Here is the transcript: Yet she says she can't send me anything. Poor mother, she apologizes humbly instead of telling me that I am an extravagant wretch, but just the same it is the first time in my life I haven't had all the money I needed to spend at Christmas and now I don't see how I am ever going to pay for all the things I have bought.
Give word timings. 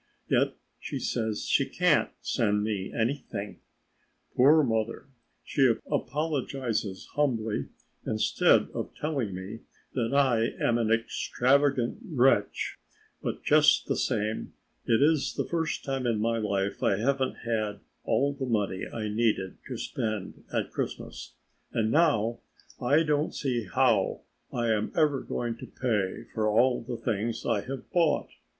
Yet 0.27 0.55
she 0.79 0.97
says 0.97 1.45
she 1.45 1.63
can't 1.67 2.09
send 2.21 2.63
me 2.63 2.91
anything. 2.91 3.59
Poor 4.35 4.63
mother, 4.63 5.05
she 5.43 5.75
apologizes 5.91 7.05
humbly 7.13 7.67
instead 8.03 8.69
of 8.73 8.95
telling 8.95 9.35
me 9.35 9.59
that 9.93 10.11
I 10.11 10.55
am 10.59 10.79
an 10.79 10.89
extravagant 10.89 11.99
wretch, 12.03 12.79
but 13.21 13.43
just 13.43 13.85
the 13.85 13.95
same 13.95 14.53
it 14.87 15.03
is 15.03 15.35
the 15.35 15.45
first 15.45 15.83
time 15.83 16.07
in 16.07 16.19
my 16.19 16.39
life 16.39 16.81
I 16.81 16.97
haven't 16.97 17.35
had 17.45 17.81
all 18.03 18.33
the 18.33 18.47
money 18.47 18.87
I 18.91 19.07
needed 19.07 19.59
to 19.67 19.77
spend 19.77 20.43
at 20.51 20.71
Christmas 20.71 21.35
and 21.73 21.91
now 21.91 22.39
I 22.81 23.03
don't 23.03 23.35
see 23.35 23.65
how 23.71 24.23
I 24.51 24.71
am 24.71 24.91
ever 24.95 25.21
going 25.21 25.57
to 25.57 25.67
pay 25.67 26.23
for 26.33 26.47
all 26.49 26.81
the 26.81 26.97
things 26.97 27.45
I 27.45 27.61
have 27.65 27.91
bought. 27.91 28.29